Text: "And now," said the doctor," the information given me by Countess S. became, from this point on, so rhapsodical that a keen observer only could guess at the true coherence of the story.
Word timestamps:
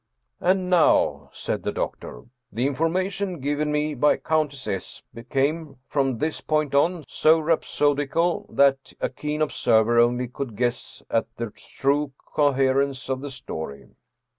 "And 0.49 0.67
now," 0.67 1.29
said 1.31 1.61
the 1.61 1.71
doctor," 1.71 2.23
the 2.51 2.65
information 2.65 3.39
given 3.39 3.71
me 3.71 3.93
by 3.93 4.17
Countess 4.17 4.65
S. 4.65 5.03
became, 5.13 5.77
from 5.85 6.17
this 6.17 6.41
point 6.41 6.73
on, 6.73 7.03
so 7.07 7.39
rhapsodical 7.39 8.47
that 8.51 8.93
a 8.99 9.09
keen 9.09 9.43
observer 9.43 9.99
only 9.99 10.27
could 10.27 10.55
guess 10.55 11.03
at 11.11 11.27
the 11.37 11.51
true 11.51 12.13
coherence 12.33 13.09
of 13.09 13.21
the 13.21 13.29
story. 13.29 13.89